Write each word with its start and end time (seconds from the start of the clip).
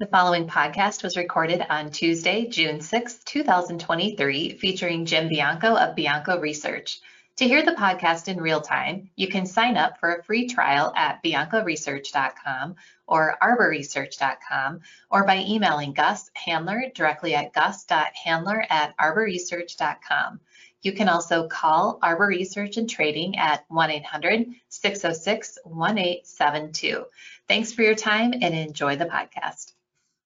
The 0.00 0.06
following 0.06 0.46
podcast 0.46 1.02
was 1.02 1.16
recorded 1.16 1.60
on 1.68 1.90
Tuesday, 1.90 2.46
June 2.46 2.80
6, 2.80 3.24
2023, 3.24 4.50
featuring 4.56 5.06
Jim 5.06 5.28
Bianco 5.28 5.74
of 5.74 5.96
Bianco 5.96 6.38
Research. 6.38 7.00
To 7.38 7.44
hear 7.44 7.64
the 7.64 7.72
podcast 7.72 8.28
in 8.28 8.40
real 8.40 8.60
time, 8.60 9.10
you 9.16 9.26
can 9.26 9.44
sign 9.44 9.76
up 9.76 9.98
for 9.98 10.14
a 10.14 10.22
free 10.22 10.46
trial 10.46 10.92
at 10.94 11.20
biancoresearch.com 11.24 12.76
or 13.08 13.36
arborresearch.com 13.42 14.80
or 15.10 15.24
by 15.24 15.38
emailing 15.38 15.94
Gus 15.94 16.30
Handler 16.34 16.84
directly 16.94 17.34
at 17.34 17.52
gus.handler 17.52 18.66
at 18.70 18.96
arborresearch.com. 18.98 20.38
You 20.80 20.92
can 20.92 21.08
also 21.08 21.48
call 21.48 21.98
Arbor 22.02 22.28
Research 22.28 22.76
and 22.76 22.88
Trading 22.88 23.36
at 23.36 23.64
1 23.66 23.90
800 23.90 24.46
606 24.68 25.58
1872. 25.64 27.04
Thanks 27.48 27.72
for 27.72 27.82
your 27.82 27.96
time 27.96 28.32
and 28.32 28.54
enjoy 28.54 28.94
the 28.94 29.06
podcast. 29.06 29.72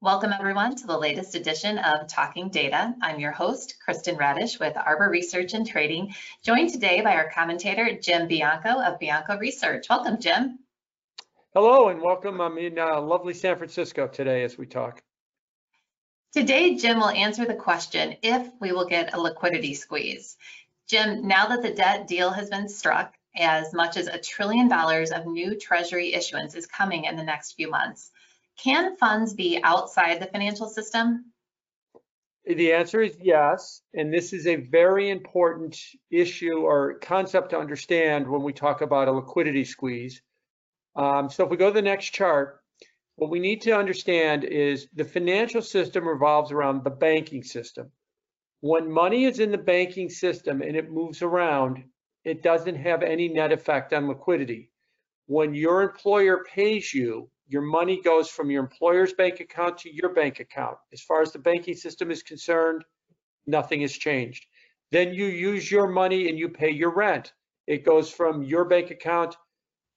Welcome 0.02 0.32
everyone 0.32 0.74
to 0.74 0.86
the 0.88 0.98
latest 0.98 1.36
edition 1.36 1.78
of 1.78 2.08
Talking 2.08 2.48
Data. 2.48 2.92
I'm 3.00 3.20
your 3.20 3.30
host, 3.30 3.76
Kristen 3.84 4.16
Radosh 4.16 4.58
with 4.58 4.76
Arbor 4.76 5.08
Research 5.08 5.54
and 5.54 5.64
Trading, 5.64 6.12
joined 6.42 6.70
today 6.70 7.02
by 7.02 7.14
our 7.14 7.30
commentator, 7.30 7.96
Jim 7.96 8.26
Bianco 8.26 8.80
of 8.80 8.98
Bianco 8.98 9.38
Research. 9.38 9.86
Welcome, 9.88 10.20
Jim. 10.20 10.58
Hello 11.54 11.88
and 11.88 12.02
welcome. 12.02 12.40
I'm 12.40 12.58
in 12.58 12.80
uh, 12.80 13.00
lovely 13.00 13.32
San 13.32 13.56
Francisco 13.56 14.08
today 14.08 14.42
as 14.42 14.58
we 14.58 14.66
talk. 14.66 15.00
Today, 16.32 16.74
Jim 16.74 16.98
will 16.98 17.10
answer 17.10 17.44
the 17.44 17.54
question 17.54 18.16
if 18.22 18.50
we 18.60 18.72
will 18.72 18.88
get 18.88 19.14
a 19.14 19.20
liquidity 19.20 19.74
squeeze. 19.74 20.36
Jim, 20.88 21.28
now 21.28 21.46
that 21.46 21.62
the 21.62 21.74
debt 21.74 22.08
deal 22.08 22.32
has 22.32 22.50
been 22.50 22.68
struck, 22.68 23.14
as 23.36 23.72
much 23.72 23.96
as 23.96 24.08
a 24.08 24.18
trillion 24.18 24.66
dollars 24.66 25.12
of 25.12 25.26
new 25.26 25.56
Treasury 25.56 26.12
issuance 26.12 26.56
is 26.56 26.66
coming 26.66 27.04
in 27.04 27.14
the 27.14 27.22
next 27.22 27.52
few 27.52 27.70
months. 27.70 28.10
Can 28.58 28.96
funds 28.96 29.34
be 29.34 29.60
outside 29.62 30.20
the 30.20 30.26
financial 30.26 30.68
system? 30.68 31.32
The 32.44 32.72
answer 32.72 33.00
is 33.00 33.16
yes. 33.20 33.82
And 33.94 34.12
this 34.12 34.32
is 34.32 34.46
a 34.46 34.56
very 34.56 35.10
important 35.10 35.78
issue 36.10 36.58
or 36.58 36.98
concept 36.98 37.50
to 37.50 37.58
understand 37.58 38.28
when 38.28 38.42
we 38.42 38.52
talk 38.52 38.80
about 38.80 39.08
a 39.08 39.12
liquidity 39.12 39.64
squeeze. 39.64 40.22
Um, 40.96 41.30
so 41.30 41.44
if 41.44 41.50
we 41.50 41.56
go 41.56 41.68
to 41.68 41.74
the 41.74 41.82
next 41.82 42.10
chart, 42.10 42.60
what 43.16 43.30
we 43.30 43.40
need 43.40 43.62
to 43.62 43.72
understand 43.72 44.44
is 44.44 44.88
the 44.94 45.04
financial 45.04 45.62
system 45.62 46.06
revolves 46.06 46.50
around 46.50 46.82
the 46.82 46.90
banking 46.90 47.44
system. 47.44 47.90
When 48.60 48.90
money 48.90 49.24
is 49.24 49.38
in 49.38 49.50
the 49.50 49.58
banking 49.58 50.08
system 50.08 50.62
and 50.62 50.76
it 50.76 50.90
moves 50.90 51.22
around, 51.22 51.84
it 52.24 52.42
doesn't 52.42 52.76
have 52.76 53.02
any 53.02 53.28
net 53.28 53.52
effect 53.52 53.92
on 53.92 54.08
liquidity. 54.08 54.70
When 55.26 55.54
your 55.54 55.82
employer 55.82 56.44
pays 56.44 56.92
you, 56.92 57.28
your 57.48 57.62
money 57.62 58.00
goes 58.00 58.28
from 58.28 58.50
your 58.50 58.62
employer's 58.62 59.12
bank 59.12 59.40
account 59.40 59.78
to 59.78 59.94
your 59.94 60.14
bank 60.14 60.40
account. 60.40 60.78
As 60.92 61.02
far 61.02 61.22
as 61.22 61.32
the 61.32 61.38
banking 61.38 61.74
system 61.74 62.10
is 62.10 62.22
concerned, 62.22 62.84
nothing 63.46 63.80
has 63.82 63.92
changed. 63.92 64.46
Then 64.90 65.14
you 65.14 65.26
use 65.26 65.70
your 65.70 65.88
money 65.88 66.28
and 66.28 66.38
you 66.38 66.48
pay 66.48 66.70
your 66.70 66.94
rent. 66.94 67.32
It 67.66 67.84
goes 67.84 68.10
from 68.10 68.42
your 68.42 68.64
bank 68.64 68.90
account 68.90 69.36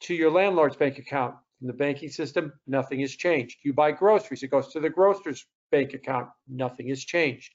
to 0.02 0.14
your 0.14 0.32
landlord's 0.32 0.78
bank 0.78 0.98
account. 0.98 1.36
In 1.62 1.68
the 1.68 1.74
banking 1.74 2.10
system, 2.10 2.54
nothing 2.68 3.00
has 3.00 3.16
changed. 3.16 3.58
You 3.64 3.74
buy 3.74 3.92
groceries, 3.92 4.44
it 4.44 4.52
goes 4.52 4.72
to 4.74 4.80
the 4.80 4.90
grocer's 4.90 5.46
bank 5.72 5.94
account. 5.94 6.30
Nothing 6.48 6.90
has 6.90 7.04
changed. 7.04 7.54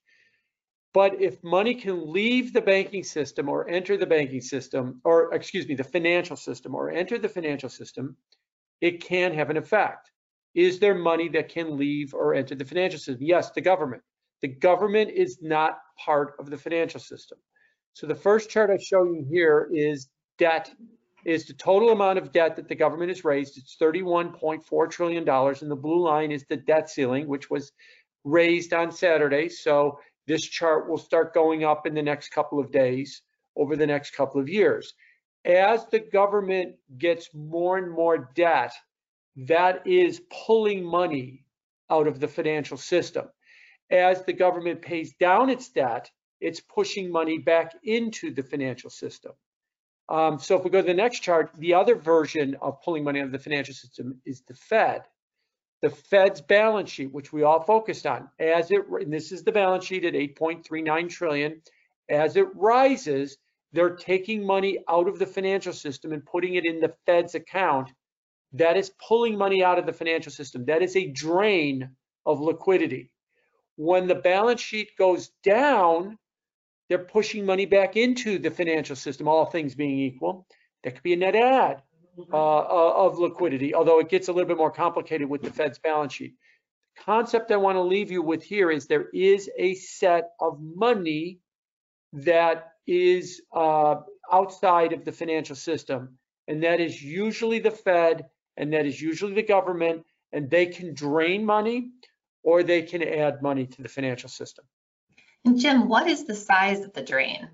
But 0.92 1.20
if 1.22 1.42
money 1.44 1.74
can 1.74 2.12
leave 2.12 2.52
the 2.52 2.60
banking 2.60 3.04
system 3.04 3.48
or 3.48 3.68
enter 3.68 3.96
the 3.96 4.06
banking 4.06 4.40
system, 4.40 5.00
or 5.04 5.32
excuse 5.32 5.68
me, 5.68 5.76
the 5.76 5.84
financial 5.84 6.36
system 6.36 6.74
or 6.74 6.90
enter 6.90 7.18
the 7.18 7.28
financial 7.28 7.68
system, 7.68 8.16
it 8.80 9.02
can 9.02 9.34
have 9.34 9.50
an 9.50 9.56
effect. 9.56 10.10
Is 10.54 10.78
there 10.78 10.94
money 10.94 11.28
that 11.30 11.48
can 11.48 11.76
leave 11.76 12.12
or 12.14 12.34
enter 12.34 12.54
the 12.54 12.64
financial 12.64 12.98
system? 12.98 13.18
Yes, 13.20 13.50
the 13.50 13.60
government. 13.60 14.02
The 14.42 14.48
government 14.48 15.10
is 15.10 15.38
not 15.40 15.78
part 15.98 16.34
of 16.38 16.50
the 16.50 16.56
financial 16.56 17.00
system. 17.00 17.38
So 17.92 18.06
the 18.06 18.14
first 18.14 18.50
chart 18.50 18.70
I 18.70 18.78
show 18.78 19.04
you 19.04 19.26
here 19.30 19.68
is 19.72 20.08
debt, 20.38 20.72
is 21.24 21.46
the 21.46 21.52
total 21.54 21.90
amount 21.90 22.18
of 22.18 22.32
debt 22.32 22.56
that 22.56 22.68
the 22.68 22.74
government 22.74 23.10
has 23.10 23.24
raised. 23.24 23.58
It's 23.58 23.76
$31.4 23.76 24.90
trillion, 24.90 25.28
and 25.28 25.70
the 25.70 25.76
blue 25.76 26.02
line 26.02 26.32
is 26.32 26.44
the 26.48 26.56
debt 26.56 26.88
ceiling, 26.88 27.28
which 27.28 27.50
was 27.50 27.72
raised 28.24 28.72
on 28.72 28.90
Saturday. 28.90 29.48
So 29.48 30.00
this 30.26 30.42
chart 30.42 30.88
will 30.88 30.98
start 30.98 31.34
going 31.34 31.64
up 31.64 31.86
in 31.86 31.94
the 31.94 32.02
next 32.02 32.30
couple 32.30 32.58
of 32.58 32.72
days 32.72 33.22
over 33.56 33.76
the 33.76 33.86
next 33.86 34.12
couple 34.12 34.40
of 34.40 34.48
years 34.48 34.94
as 35.44 35.86
the 35.86 36.00
government 36.00 36.76
gets 36.98 37.30
more 37.34 37.78
and 37.78 37.90
more 37.90 38.30
debt, 38.34 38.72
that 39.36 39.86
is 39.86 40.20
pulling 40.46 40.84
money 40.84 41.44
out 41.88 42.06
of 42.06 42.20
the 42.20 42.28
financial 42.28 42.76
system. 42.76 43.28
As 43.90 44.24
the 44.24 44.32
government 44.32 44.82
pays 44.82 45.14
down 45.18 45.50
its 45.50 45.68
debt, 45.68 46.10
it's 46.40 46.60
pushing 46.60 47.10
money 47.10 47.38
back 47.38 47.74
into 47.82 48.32
the 48.32 48.42
financial 48.42 48.90
system. 48.90 49.32
Um, 50.08 50.38
so 50.38 50.56
if 50.56 50.64
we 50.64 50.70
go 50.70 50.80
to 50.80 50.86
the 50.86 50.94
next 50.94 51.20
chart, 51.20 51.50
the 51.58 51.74
other 51.74 51.94
version 51.94 52.56
of 52.60 52.82
pulling 52.82 53.04
money 53.04 53.20
out 53.20 53.26
of 53.26 53.32
the 53.32 53.38
financial 53.38 53.74
system 53.74 54.20
is 54.24 54.42
the 54.42 54.54
Fed. 54.54 55.02
The 55.82 55.90
Fed's 55.90 56.40
balance 56.40 56.90
sheet, 56.90 57.12
which 57.12 57.32
we 57.32 57.42
all 57.42 57.62
focused 57.62 58.06
on, 58.06 58.28
as 58.38 58.70
it, 58.70 58.82
this 59.08 59.32
is 59.32 59.44
the 59.44 59.52
balance 59.52 59.84
sheet 59.84 60.04
at 60.04 60.14
8.39 60.14 61.08
trillion, 61.08 61.62
as 62.08 62.36
it 62.36 62.46
rises, 62.54 63.38
they're 63.72 63.96
taking 63.96 64.44
money 64.44 64.78
out 64.88 65.08
of 65.08 65.18
the 65.18 65.26
financial 65.26 65.72
system 65.72 66.12
and 66.12 66.24
putting 66.24 66.54
it 66.54 66.64
in 66.64 66.80
the 66.80 66.94
Fed's 67.06 67.34
account. 67.34 67.90
That 68.54 68.76
is 68.76 68.90
pulling 69.06 69.38
money 69.38 69.62
out 69.62 69.78
of 69.78 69.86
the 69.86 69.92
financial 69.92 70.32
system. 70.32 70.64
That 70.64 70.82
is 70.82 70.96
a 70.96 71.06
drain 71.06 71.90
of 72.26 72.40
liquidity. 72.40 73.10
When 73.76 74.08
the 74.08 74.16
balance 74.16 74.60
sheet 74.60 74.90
goes 74.98 75.30
down, 75.44 76.18
they're 76.88 76.98
pushing 76.98 77.46
money 77.46 77.66
back 77.66 77.96
into 77.96 78.38
the 78.38 78.50
financial 78.50 78.96
system, 78.96 79.28
all 79.28 79.46
things 79.46 79.76
being 79.76 80.00
equal. 80.00 80.46
That 80.82 80.94
could 80.94 81.04
be 81.04 81.12
a 81.12 81.16
net 81.16 81.36
add 81.36 81.82
uh, 82.32 82.36
uh 82.36 82.92
of 82.96 83.18
liquidity, 83.18 83.74
although 83.74 84.00
it 84.00 84.08
gets 84.08 84.28
a 84.28 84.32
little 84.32 84.48
bit 84.48 84.56
more 84.56 84.72
complicated 84.72 85.28
with 85.28 85.42
the 85.42 85.52
Fed's 85.52 85.78
balance 85.78 86.12
sheet. 86.12 86.34
The 86.96 87.04
concept 87.04 87.52
I 87.52 87.56
want 87.56 87.76
to 87.76 87.82
leave 87.82 88.10
you 88.10 88.22
with 88.22 88.42
here 88.42 88.70
is 88.72 88.86
there 88.86 89.08
is 89.14 89.48
a 89.56 89.74
set 89.74 90.32
of 90.40 90.58
money 90.60 91.38
that 92.12 92.72
is 92.86 93.42
uh, 93.52 93.96
outside 94.32 94.92
of 94.92 95.04
the 95.04 95.12
financial 95.12 95.56
system, 95.56 96.18
and 96.48 96.62
that 96.62 96.80
is 96.80 97.02
usually 97.02 97.58
the 97.58 97.70
Fed, 97.70 98.26
and 98.56 98.72
that 98.72 98.86
is 98.86 99.00
usually 99.00 99.34
the 99.34 99.42
government, 99.42 100.04
and 100.32 100.50
they 100.50 100.66
can 100.66 100.94
drain 100.94 101.44
money 101.44 101.90
or 102.42 102.62
they 102.62 102.82
can 102.82 103.02
add 103.02 103.42
money 103.42 103.66
to 103.66 103.82
the 103.82 103.88
financial 103.88 104.28
system. 104.28 104.64
And 105.44 105.58
Jim, 105.58 105.88
what 105.88 106.06
is 106.08 106.24
the 106.24 106.34
size 106.34 106.80
of 106.84 106.92
the 106.92 107.02
drain? 107.02 107.48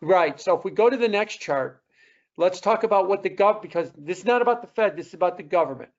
Right. 0.00 0.40
So 0.40 0.56
if 0.56 0.64
we 0.64 0.70
go 0.70 0.90
to 0.90 0.96
the 0.96 1.08
next 1.08 1.38
chart, 1.38 1.82
let's 2.36 2.60
talk 2.60 2.84
about 2.84 3.08
what 3.08 3.22
the 3.22 3.30
gov 3.30 3.62
because 3.62 3.90
this 3.96 4.18
is 4.18 4.24
not 4.24 4.42
about 4.42 4.62
the 4.62 4.68
Fed, 4.68 4.96
this 4.96 5.08
is 5.08 5.14
about 5.14 5.36
the 5.36 5.42
government. 5.42 5.90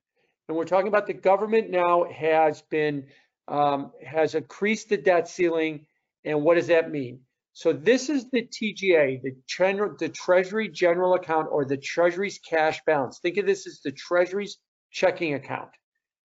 And 0.47 0.55
we're 0.55 0.65
talking 0.65 0.87
about 0.87 1.07
the 1.07 1.13
government 1.13 1.69
now 1.69 2.05
has 2.05 2.61
been 2.61 3.07
um, 3.47 3.91
has 4.05 4.35
increased 4.35 4.89
the 4.89 4.97
debt 4.97 5.27
ceiling. 5.27 5.85
And 6.23 6.43
what 6.43 6.55
does 6.55 6.67
that 6.67 6.91
mean? 6.91 7.21
So 7.57 7.73
this 7.73 8.11
is 8.11 8.29
the 8.29 8.43
TGA, 8.43 9.23
the, 9.23 9.35
general, 9.47 9.95
the 9.97 10.09
Treasury 10.09 10.69
General 10.69 11.15
Account 11.15 11.47
or 11.49 11.65
the 11.65 11.75
Treasury's 11.75 12.37
cash 12.37 12.79
balance. 12.85 13.17
Think 13.17 13.37
of 13.37 13.47
this 13.47 13.65
as 13.65 13.81
the 13.81 13.91
Treasury's 13.91 14.59
checking 14.91 15.33
account, 15.33 15.71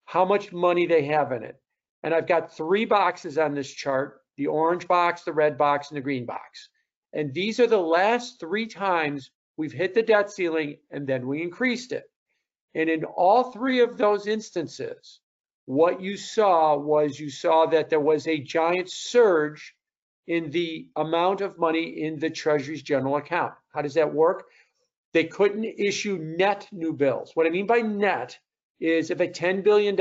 how 0.04 0.26
much 0.26 0.52
money 0.52 0.86
they 0.86 1.06
have 1.06 1.32
in 1.32 1.42
it. 1.42 1.56
And 2.02 2.12
I've 2.12 2.26
got 2.26 2.54
three 2.54 2.84
boxes 2.84 3.38
on 3.38 3.54
this 3.54 3.72
chart, 3.72 4.20
the 4.36 4.48
orange 4.48 4.86
box, 4.86 5.22
the 5.22 5.32
red 5.32 5.56
box, 5.56 5.88
and 5.88 5.96
the 5.96 6.02
green 6.02 6.26
box. 6.26 6.68
And 7.14 7.32
these 7.32 7.58
are 7.60 7.66
the 7.66 7.78
last 7.78 8.38
three 8.38 8.66
times 8.66 9.30
we've 9.56 9.72
hit 9.72 9.94
the 9.94 10.02
debt 10.02 10.30
ceiling 10.30 10.80
and 10.90 11.06
then 11.06 11.26
we 11.26 11.40
increased 11.40 11.92
it. 11.92 12.04
And 12.74 12.90
in 12.90 13.04
all 13.04 13.52
three 13.52 13.80
of 13.80 13.96
those 13.96 14.26
instances, 14.26 15.20
what 15.64 16.02
you 16.02 16.18
saw 16.18 16.76
was 16.76 17.18
you 17.18 17.30
saw 17.30 17.64
that 17.68 17.88
there 17.88 18.00
was 18.00 18.26
a 18.26 18.38
giant 18.38 18.90
surge 18.90 19.74
in 20.26 20.50
the 20.50 20.88
amount 20.96 21.40
of 21.40 21.58
money 21.58 22.02
in 22.02 22.18
the 22.18 22.30
Treasury's 22.30 22.82
general 22.82 23.16
account. 23.16 23.54
How 23.72 23.82
does 23.82 23.94
that 23.94 24.12
work? 24.12 24.44
They 25.12 25.24
couldn't 25.24 25.64
issue 25.64 26.18
net 26.18 26.68
new 26.72 26.92
bills. 26.92 27.32
What 27.34 27.46
I 27.46 27.50
mean 27.50 27.66
by 27.66 27.80
net 27.80 28.38
is 28.80 29.10
if 29.10 29.20
a 29.20 29.28
$10 29.28 29.62
billion 29.62 29.96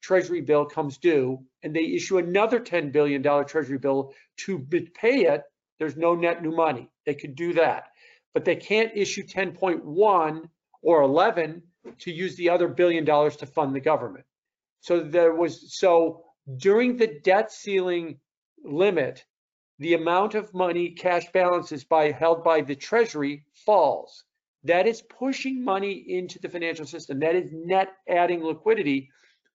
Treasury 0.00 0.40
bill 0.40 0.64
comes 0.64 0.98
due 0.98 1.42
and 1.62 1.74
they 1.74 1.84
issue 1.84 2.18
another 2.18 2.60
$10 2.60 2.92
billion 2.92 3.22
Treasury 3.22 3.78
bill 3.78 4.12
to 4.38 4.58
pay 4.94 5.26
it, 5.26 5.42
there's 5.78 5.96
no 5.96 6.14
net 6.14 6.42
new 6.42 6.52
money. 6.52 6.88
They 7.06 7.14
could 7.14 7.34
do 7.34 7.54
that. 7.54 7.88
But 8.34 8.44
they 8.44 8.56
can't 8.56 8.92
issue 8.94 9.24
10.1 9.24 10.48
or 10.82 11.02
11 11.02 11.62
to 12.00 12.12
use 12.12 12.36
the 12.36 12.50
other 12.50 12.68
billion 12.68 13.04
dollars 13.04 13.36
to 13.36 13.46
fund 13.46 13.74
the 13.74 13.80
government. 13.80 14.24
So 14.80 15.00
there 15.00 15.34
was, 15.34 15.74
so 15.76 16.24
during 16.56 16.96
the 16.96 17.18
debt 17.24 17.52
ceiling 17.52 18.18
limit, 18.64 19.24
the 19.78 19.94
amount 19.94 20.34
of 20.34 20.52
money 20.54 20.90
cash 20.90 21.24
balances 21.32 21.84
by 21.84 22.10
held 22.10 22.44
by 22.44 22.60
the 22.60 22.76
treasury 22.76 23.44
falls. 23.66 24.24
That 24.64 24.86
is 24.86 25.02
pushing 25.02 25.64
money 25.64 25.92
into 25.92 26.38
the 26.38 26.48
financial 26.48 26.86
system. 26.86 27.18
That 27.20 27.34
is 27.34 27.50
net 27.52 27.92
adding 28.08 28.44
liquidity 28.44 29.10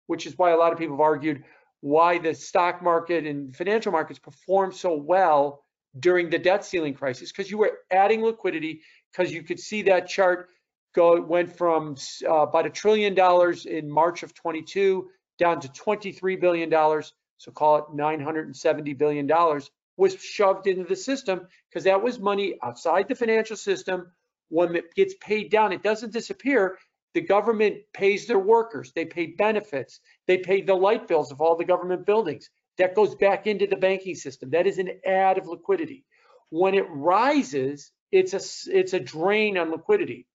which 0.07 0.25
is 0.25 0.37
why 0.37 0.51
a 0.51 0.57
lot 0.57 0.73
of 0.73 0.79
people 0.79 0.95
have 0.95 1.01
argued 1.01 1.43
why 1.81 2.17
the 2.17 2.33
stock 2.33 2.81
market 2.81 3.25
and 3.25 3.55
financial 3.55 3.91
markets 3.91 4.19
performed 4.19 4.73
so 4.73 4.95
well 4.95 5.63
during 5.99 6.29
the 6.29 6.39
debt 6.39 6.65
ceiling 6.65 6.93
crisis, 6.93 7.31
because 7.31 7.51
you 7.51 7.57
were 7.57 7.79
adding 7.91 8.23
liquidity, 8.23 8.81
because 9.11 9.31
you 9.31 9.43
could 9.43 9.59
see 9.59 9.83
that 9.83 10.07
chart 10.07 10.49
go 10.95 11.21
went 11.21 11.55
from 11.55 11.95
uh, 12.27 12.37
about 12.37 12.65
a 12.65 12.69
trillion 12.69 13.13
dollars 13.13 13.65
in 13.65 13.89
March 13.89 14.23
of 14.23 14.33
22 14.33 15.07
down 15.37 15.59
to 15.59 15.71
23 15.73 16.35
billion 16.37 16.69
dollars, 16.69 17.13
so 17.37 17.51
call 17.51 17.77
it 17.77 17.85
970 17.93 18.93
billion 18.93 19.27
dollars 19.27 19.69
was 19.97 20.15
shoved 20.21 20.67
into 20.67 20.83
the 20.83 20.95
system 20.95 21.47
because 21.69 21.83
that 21.83 22.01
was 22.01 22.19
money 22.19 22.55
outside 22.63 23.07
the 23.07 23.15
financial 23.15 23.57
system. 23.57 24.11
When 24.49 24.75
it 24.75 24.93
gets 24.95 25.15
paid 25.19 25.51
down, 25.51 25.73
it 25.73 25.83
doesn't 25.83 26.13
disappear. 26.13 26.77
The 27.13 27.21
government 27.21 27.77
pays 27.93 28.27
their 28.27 28.39
workers, 28.39 28.93
they 28.93 29.05
pay 29.05 29.27
benefits, 29.27 29.99
they 30.27 30.37
pay 30.37 30.61
the 30.61 30.75
light 30.75 31.07
bills 31.07 31.31
of 31.31 31.41
all 31.41 31.55
the 31.55 31.65
government 31.65 32.05
buildings. 32.05 32.49
That 32.77 32.93
goes 32.93 33.15
back 33.15 33.47
into 33.47 33.65
the 33.65 33.75
banking 33.75 34.13
system. 34.13 34.51
That 34.51 34.67
is 34.67 34.77
an 34.77 34.99
add 35.03 35.39
of 35.39 35.47
liquidity. 35.47 36.05
When 36.49 36.75
it 36.75 36.85
rises, 36.89 37.91
it's 38.11 38.33
a 38.33 38.71
it's 38.71 38.93
a 38.93 38.99
drain 38.99 39.57
on 39.57 39.71
liquidity. 39.71 40.27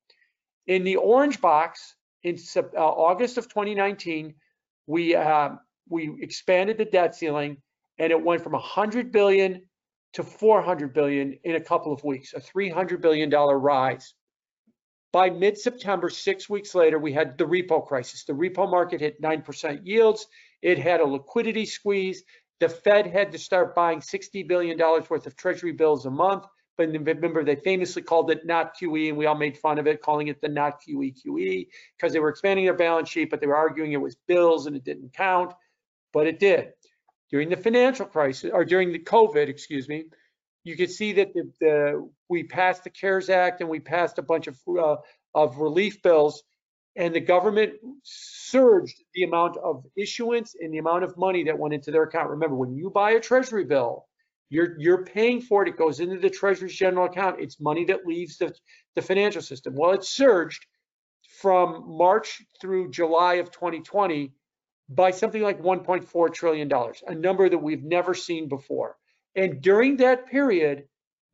In 0.67 0.83
the 0.83 0.97
orange 0.97 1.41
box, 1.41 1.95
in 2.25 2.37
uh, 2.57 2.61
August 2.77 3.39
of 3.39 3.49
2019, 3.49 4.35
we 4.87 5.15
uh, 5.15 5.51
we 5.89 6.19
expanded 6.21 6.79
the 6.79 6.85
debt 6.85 7.15
ceiling 7.15 7.59
and 8.03 8.11
it 8.11 8.21
went 8.21 8.43
from 8.43 8.53
100 8.53 9.13
billion 9.13 9.63
to 10.15 10.25
400 10.25 10.93
billion 10.93 11.39
in 11.45 11.55
a 11.55 11.61
couple 11.61 11.93
of 11.93 12.03
weeks, 12.03 12.35
a 12.35 12.41
300 12.41 13.01
billion 13.01 13.31
dollar 13.31 13.57
rise. 13.57 14.13
By 15.13 15.31
mid-September, 15.31 16.11
six 16.11 16.51
weeks 16.51 16.75
later, 16.75 16.99
we 16.99 17.13
had 17.13 17.39
the 17.39 17.45
repo 17.45 17.87
crisis. 17.87 18.25
The 18.25 18.33
repo 18.33 18.69
market 18.69 19.01
hit 19.01 19.23
9% 19.23 19.83
yields. 19.85 20.27
It 20.63 20.79
had 20.79 20.99
a 20.99 21.05
liquidity 21.05 21.65
squeeze. 21.65 22.25
The 22.59 22.69
Fed 22.69 23.07
had 23.07 23.31
to 23.33 23.39
start 23.39 23.73
buying 23.73 24.01
$60 24.01 24.49
billion 24.49 24.77
worth 24.77 25.27
of 25.27 25.37
treasury 25.37 25.73
bills 25.73 26.05
a 26.05 26.11
month. 26.11 26.45
But 26.77 26.89
remember, 26.89 27.45
they 27.45 27.57
famously 27.57 28.03
called 28.03 28.33
it 28.33 28.45
not 28.45 28.77
QE, 28.77 29.11
and 29.11 29.17
we 29.17 29.27
all 29.27 29.37
made 29.37 29.57
fun 29.59 29.79
of 29.79 29.87
it, 29.87 30.03
calling 30.03 30.27
it 30.27 30.41
the 30.41 30.49
not 30.49 30.81
QE 30.83 31.15
QE, 31.23 31.69
because 31.97 32.13
they 32.13 32.19
were 32.19 32.31
expanding 32.31 32.65
their 32.65 32.75
balance 32.75 33.11
sheet, 33.11 33.31
but 33.31 33.41
they 33.41 33.47
were 33.47 33.55
arguing 33.55 33.93
it 33.93 33.99
was 33.99 34.17
bills 34.27 34.67
and 34.67 34.75
it 34.75 34.83
didn't 34.83 35.13
count, 35.13 35.53
but 36.13 36.27
it 36.27 36.41
did 36.41 36.73
during 37.33 37.49
the 37.49 37.57
financial 37.57 38.07
crisis 38.07 38.51
or 38.53 38.65
during 38.65 38.93
the 38.93 38.99
COVID, 38.99 39.49
excuse 39.49 39.89
me, 39.89 40.05
you 40.65 40.77
could 40.77 40.91
see 40.91 41.15
that 41.15 41.33
the, 41.33 41.51
the 41.61 42.11
we 42.29 42.45
passed 42.45 42.85
the 42.85 42.91
CARES 42.91 43.31
Act 43.31 43.61
and 43.63 43.71
we 43.71 43.81
passed 43.81 44.19
a 44.19 44.23
bunch 44.23 44.47
of 44.47 44.57
uh, 44.79 44.97
of 45.35 45.57
relief 45.57 46.03
bills, 46.03 46.45
and 46.95 47.13
the 47.13 47.21
government 47.21 47.73
surged 48.05 49.03
the 49.15 49.25
amount 49.25 49.57
of 49.57 49.85
issuance 49.97 50.55
and 50.61 50.73
the 50.73 50.79
amount 50.79 51.05
of 51.05 51.17
money 51.17 51.43
that 51.45 51.59
went 51.59 51.75
into 51.75 51.91
their 51.91 52.05
account. 52.05 52.31
Remember, 52.31 52.55
when 52.55 52.77
you 52.77 52.91
buy 52.91 53.13
a 53.13 53.21
Treasury 53.21 53.65
bill, 53.65 54.07
you're 54.51 54.79
you're 54.79 55.05
paying 55.05 55.41
for 55.41 55.63
it. 55.63 55.69
It 55.69 55.79
goes 55.79 55.99
into 55.99 56.19
the 56.19 56.31
Treasury's 56.31 56.77
general 56.77 57.07
account. 57.07 57.41
It's 57.41 57.59
money 57.59 57.87
that 57.87 58.07
leaves 58.07 58.37
the 58.37 58.55
the 58.95 59.03
financial 59.03 59.43
system. 59.43 59.75
Well, 59.75 59.93
it 59.93 60.05
surged 60.05 60.65
from 61.41 61.85
March 61.89 62.43
through 62.61 62.91
July 62.91 63.35
of 63.35 63.51
2020 63.51 64.33
by 64.89 65.11
something 65.11 65.43
like 65.43 65.63
$1.4 65.63 66.35
trillion, 66.35 66.71
a 67.07 67.15
number 67.15 67.49
that 67.49 67.59
we've 67.59 67.85
never 67.85 68.15
seen 68.15 68.49
before. 68.49 68.97
And 69.35 69.63
during 69.63 69.97
that 69.99 70.27
period, 70.27 70.85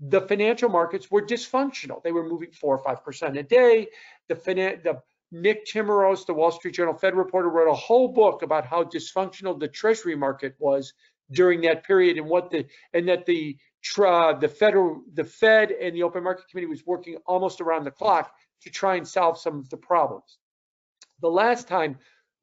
the 0.00 0.20
financial 0.20 0.68
markets 0.68 1.10
were 1.10 1.22
dysfunctional. 1.22 2.02
They 2.02 2.12
were 2.12 2.28
moving 2.28 2.52
four 2.52 2.76
or 2.76 2.84
five 2.84 3.04
percent 3.04 3.36
a 3.36 3.42
day. 3.42 3.88
The, 4.28 4.34
the 4.34 5.02
Nick 5.32 5.66
Timiraos, 5.66 6.24
the 6.24 6.34
Wall 6.34 6.52
Street 6.52 6.74
Journal 6.74 6.94
Fed 6.94 7.16
reporter, 7.16 7.48
wrote 7.48 7.70
a 7.70 7.74
whole 7.74 8.08
book 8.08 8.42
about 8.42 8.64
how 8.64 8.84
dysfunctional 8.84 9.58
the 9.58 9.68
Treasury 9.68 10.14
market 10.14 10.54
was 10.58 10.92
during 11.32 11.62
that 11.62 11.84
period, 11.84 12.16
and 12.16 12.26
what 12.26 12.50
the 12.50 12.66
and 12.94 13.08
that 13.08 13.26
the 13.26 13.56
the 13.86 14.54
federal 14.58 15.02
the 15.12 15.24
Fed 15.24 15.70
and 15.72 15.94
the 15.94 16.04
Open 16.04 16.22
Market 16.22 16.44
Committee 16.48 16.68
was 16.68 16.86
working 16.86 17.16
almost 17.26 17.60
around 17.60 17.84
the 17.84 17.90
clock 17.90 18.32
to 18.62 18.70
try 18.70 18.96
and 18.96 19.06
solve 19.06 19.38
some 19.38 19.58
of 19.58 19.68
the 19.68 19.76
problems. 19.76 20.38
The 21.20 21.28
last 21.28 21.68
time 21.68 21.98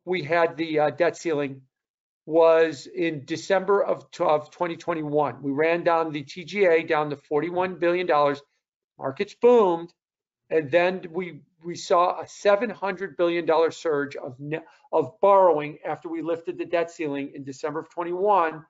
we 0.06 0.24
had 0.24 0.56
the 0.56 0.80
uh, 0.80 0.90
debt 0.92 1.18
ceiling 1.18 1.62
was 2.26 2.88
in 2.88 3.24
December 3.26 3.84
of, 3.84 4.06
of 4.20 4.52
2021. 4.52 5.42
We 5.44 5.52
ran 5.52 5.84
down 5.84 6.12
the 6.12 6.24
TGA 6.24 6.88
down 6.88 7.10
to 7.12 7.16
$41 7.16 7.80
billion. 7.80 8.08
Markets 8.98 9.36
boomed. 9.40 9.94
And 10.50 10.70
then 10.72 11.06
we 11.12 11.42
we 11.64 11.76
saw 11.76 12.20
a 12.20 12.26
$700 12.26 13.18
billion 13.18 13.72
surge 13.72 14.16
of, 14.16 14.38
of 14.92 15.20
borrowing 15.20 15.80
after 15.84 16.08
we 16.08 16.22
lifted 16.22 16.60
the 16.60 16.66
debt 16.66 16.92
ceiling 16.92 17.32
in 17.34 17.44
December 17.44 17.80
of 17.80 17.90
21 17.90 18.64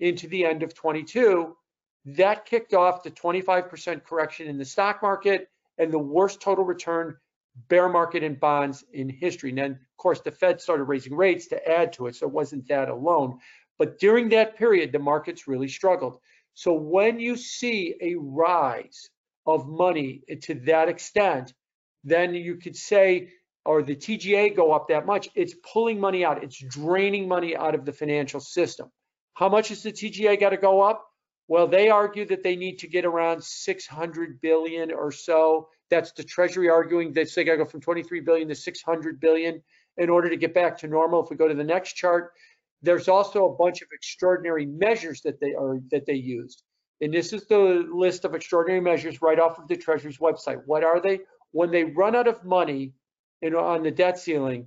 into 0.00 0.26
the 0.28 0.46
end 0.46 0.62
of 0.62 0.74
22. 0.74 1.54
That 2.06 2.46
kicked 2.46 2.72
off 2.72 3.02
the 3.02 3.10
25% 3.10 4.02
correction 4.02 4.46
in 4.48 4.56
the 4.56 4.64
stock 4.64 5.02
market 5.02 5.50
and 5.76 5.92
the 5.92 5.98
worst 5.98 6.40
total 6.40 6.64
return 6.64 7.16
bear 7.68 7.88
market 7.88 8.22
in 8.22 8.34
bonds 8.34 8.84
in 8.92 9.08
history. 9.08 9.50
And 9.50 9.58
then, 9.58 9.70
of 9.72 9.96
course, 9.96 10.20
the 10.20 10.30
Fed 10.30 10.60
started 10.60 10.84
raising 10.84 11.14
rates 11.14 11.46
to 11.48 11.68
add 11.68 11.92
to 11.94 12.06
it, 12.06 12.16
so 12.16 12.26
it 12.26 12.32
wasn't 12.32 12.68
that 12.68 12.88
alone. 12.88 13.38
But 13.78 13.98
during 13.98 14.28
that 14.30 14.56
period, 14.56 14.92
the 14.92 14.98
markets 14.98 15.48
really 15.48 15.68
struggled. 15.68 16.18
So 16.54 16.72
when 16.72 17.20
you 17.20 17.36
see 17.36 17.94
a 18.00 18.16
rise 18.16 19.10
of 19.46 19.68
money 19.68 20.22
to 20.42 20.54
that 20.54 20.88
extent, 20.88 21.54
then 22.04 22.34
you 22.34 22.56
could 22.56 22.76
say, 22.76 23.30
or 23.64 23.82
the 23.82 23.94
TGA 23.96 24.56
go 24.56 24.72
up 24.72 24.88
that 24.88 25.06
much, 25.06 25.28
it's 25.34 25.54
pulling 25.72 26.00
money 26.00 26.24
out, 26.24 26.42
it's 26.42 26.58
draining 26.58 27.28
money 27.28 27.56
out 27.56 27.74
of 27.74 27.84
the 27.84 27.92
financial 27.92 28.40
system. 28.40 28.90
How 29.34 29.48
much 29.48 29.70
is 29.70 29.82
the 29.82 29.92
TGA 29.92 30.40
got 30.40 30.50
to 30.50 30.56
go 30.56 30.80
up? 30.80 31.04
Well, 31.46 31.66
they 31.66 31.88
argue 31.88 32.26
that 32.26 32.42
they 32.42 32.56
need 32.56 32.78
to 32.80 32.88
get 32.88 33.04
around 33.04 33.42
600 33.42 34.40
billion 34.40 34.92
or 34.92 35.12
so 35.12 35.68
that's 35.90 36.12
the 36.12 36.24
Treasury 36.24 36.68
arguing 36.68 37.12
that 37.14 37.32
they 37.34 37.44
got 37.44 37.52
to 37.52 37.58
go 37.58 37.64
from 37.64 37.80
23 37.80 38.20
billion 38.20 38.48
to 38.48 38.54
600 38.54 39.20
billion 39.20 39.62
in 39.96 40.10
order 40.10 40.28
to 40.28 40.36
get 40.36 40.54
back 40.54 40.78
to 40.78 40.88
normal. 40.88 41.22
If 41.22 41.30
we 41.30 41.36
go 41.36 41.48
to 41.48 41.54
the 41.54 41.64
next 41.64 41.94
chart, 41.94 42.32
there's 42.82 43.08
also 43.08 43.46
a 43.46 43.56
bunch 43.56 43.82
of 43.82 43.88
extraordinary 43.92 44.66
measures 44.66 45.22
that 45.22 45.40
they 45.40 45.54
are 45.54 45.80
that 45.90 46.06
they 46.06 46.14
used. 46.14 46.62
And 47.00 47.12
this 47.12 47.32
is 47.32 47.46
the 47.46 47.86
list 47.92 48.24
of 48.24 48.34
extraordinary 48.34 48.80
measures 48.80 49.22
right 49.22 49.38
off 49.38 49.58
of 49.58 49.68
the 49.68 49.76
Treasury's 49.76 50.18
website. 50.18 50.62
What 50.66 50.84
are 50.84 51.00
they? 51.00 51.20
When 51.52 51.70
they 51.70 51.84
run 51.84 52.14
out 52.14 52.28
of 52.28 52.44
money 52.44 52.92
in, 53.40 53.54
on 53.54 53.82
the 53.82 53.90
debt 53.90 54.18
ceiling, 54.18 54.66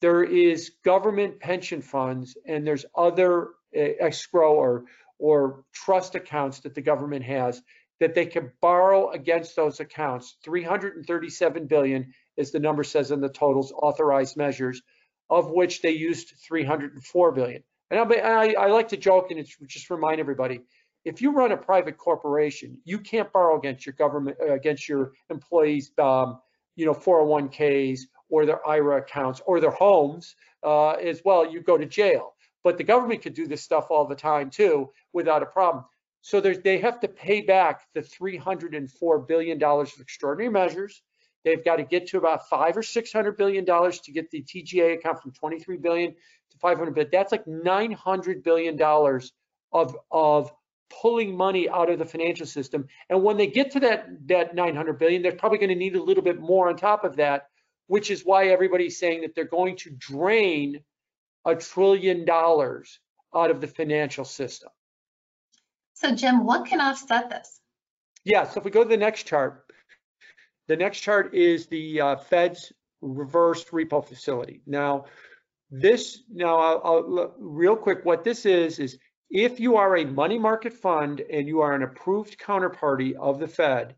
there 0.00 0.24
is 0.24 0.72
government 0.84 1.40
pension 1.40 1.80
funds 1.80 2.36
and 2.46 2.66
there's 2.66 2.84
other 2.96 3.50
uh, 3.76 3.80
escrow 4.00 4.54
or 4.54 4.84
or 5.18 5.64
trust 5.72 6.16
accounts 6.16 6.60
that 6.60 6.74
the 6.74 6.82
government 6.82 7.24
has 7.24 7.62
that 8.02 8.16
they 8.16 8.26
can 8.26 8.50
borrow 8.60 9.10
against 9.10 9.54
those 9.54 9.78
accounts. 9.78 10.36
337 10.42 11.68
billion 11.68 12.12
is 12.36 12.50
the 12.50 12.58
number 12.58 12.82
says 12.82 13.12
in 13.12 13.20
the 13.20 13.28
totals 13.28 13.72
authorized 13.72 14.36
measures, 14.36 14.82
of 15.30 15.52
which 15.52 15.82
they 15.82 15.92
used 15.92 16.32
304 16.44 17.30
billion. 17.30 17.62
And 17.92 18.00
I, 18.00 18.54
I 18.58 18.66
like 18.66 18.88
to 18.88 18.96
joke 18.96 19.30
and 19.30 19.38
it's 19.38 19.56
just 19.68 19.88
remind 19.88 20.18
everybody, 20.18 20.62
if 21.04 21.22
you 21.22 21.30
run 21.30 21.52
a 21.52 21.56
private 21.56 21.96
corporation, 21.96 22.76
you 22.84 22.98
can't 22.98 23.32
borrow 23.32 23.56
against 23.56 23.86
your 23.86 23.92
government, 23.92 24.36
uh, 24.42 24.52
against 24.52 24.88
your 24.88 25.12
employees, 25.30 25.92
um, 25.98 26.40
you 26.74 26.86
know, 26.86 26.94
401ks 26.94 28.00
or 28.28 28.46
their 28.46 28.66
IRA 28.66 29.00
accounts 29.00 29.40
or 29.46 29.60
their 29.60 29.70
homes 29.70 30.34
uh, 30.64 30.94
as 30.94 31.22
well. 31.24 31.48
You 31.48 31.60
go 31.60 31.78
to 31.78 31.86
jail. 31.86 32.34
But 32.64 32.78
the 32.78 32.84
government 32.84 33.22
could 33.22 33.34
do 33.34 33.46
this 33.46 33.62
stuff 33.62 33.92
all 33.92 34.08
the 34.08 34.16
time 34.16 34.50
too, 34.50 34.90
without 35.12 35.44
a 35.44 35.46
problem. 35.46 35.84
So 36.22 36.40
they 36.40 36.78
have 36.78 37.00
to 37.00 37.08
pay 37.08 37.42
back 37.42 37.82
the 37.94 38.00
$304 38.00 39.28
billion 39.28 39.62
of 39.62 39.92
extraordinary 40.00 40.52
measures. 40.52 41.02
They've 41.44 41.64
got 41.64 41.76
to 41.76 41.82
get 41.82 42.08
to 42.08 42.18
about 42.18 42.48
five 42.48 42.76
or 42.76 42.82
six 42.82 43.12
hundred 43.12 43.36
billion 43.36 43.64
dollars 43.64 43.98
to 44.02 44.12
get 44.12 44.30
the 44.30 44.42
TGA 44.42 44.94
account 44.94 45.20
from 45.20 45.32
23 45.32 45.78
billion 45.78 46.12
to 46.12 46.58
500 46.58 46.94
billion. 46.94 47.10
That's 47.10 47.32
like 47.32 47.46
900 47.46 48.44
billion 48.44 48.76
dollars 48.76 49.32
of 49.72 49.96
of 50.12 50.52
pulling 51.00 51.36
money 51.36 51.68
out 51.68 51.90
of 51.90 51.98
the 51.98 52.04
financial 52.04 52.46
system. 52.46 52.86
And 53.08 53.24
when 53.24 53.36
they 53.36 53.48
get 53.48 53.72
to 53.72 53.80
that 53.80 54.06
that 54.28 54.54
900 54.54 54.98
billion, 54.98 55.22
they're 55.22 55.32
probably 55.32 55.58
going 55.58 55.70
to 55.70 55.74
need 55.74 55.96
a 55.96 56.02
little 56.02 56.22
bit 56.22 56.40
more 56.40 56.68
on 56.68 56.76
top 56.76 57.02
of 57.02 57.16
that, 57.16 57.48
which 57.88 58.12
is 58.12 58.24
why 58.24 58.46
everybody's 58.46 58.98
saying 58.98 59.22
that 59.22 59.34
they're 59.34 59.44
going 59.44 59.76
to 59.78 59.90
drain 59.90 60.84
a 61.44 61.56
trillion 61.56 62.24
dollars 62.24 63.00
out 63.34 63.50
of 63.50 63.60
the 63.60 63.66
financial 63.66 64.24
system. 64.24 64.70
So 66.02 66.12
Jim, 66.12 66.44
what 66.44 66.66
can 66.66 66.80
offset 66.80 67.30
this? 67.30 67.60
Yeah, 68.24 68.44
so 68.48 68.58
if 68.58 68.64
we 68.64 68.72
go 68.72 68.82
to 68.82 68.88
the 68.88 68.96
next 68.96 69.22
chart, 69.24 69.72
the 70.66 70.76
next 70.76 70.98
chart 70.98 71.32
is 71.32 71.66
the 71.66 72.00
uh, 72.00 72.16
Fed's 72.16 72.72
reverse 73.00 73.64
repo 73.66 74.04
facility. 74.04 74.62
Now, 74.66 75.04
this, 75.70 76.24
now 76.28 76.58
I'll, 76.58 76.80
I'll, 76.84 77.34
real 77.38 77.76
quick, 77.76 78.04
what 78.04 78.24
this 78.24 78.46
is, 78.46 78.80
is 78.80 78.98
if 79.30 79.60
you 79.60 79.76
are 79.76 79.96
a 79.96 80.04
money 80.04 80.40
market 80.40 80.72
fund 80.72 81.22
and 81.32 81.46
you 81.46 81.60
are 81.60 81.72
an 81.72 81.84
approved 81.84 82.36
counterparty 82.36 83.14
of 83.14 83.38
the 83.38 83.46
Fed, 83.48 83.94